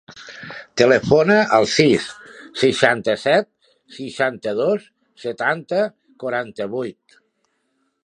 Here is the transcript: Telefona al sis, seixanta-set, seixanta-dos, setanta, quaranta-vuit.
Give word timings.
Telefona 0.81 1.35
al 1.57 1.67
sis, 1.73 2.07
seixanta-set, 2.63 3.47
seixanta-dos, 3.99 4.91
setanta, 5.27 5.87
quaranta-vuit. 6.25 7.21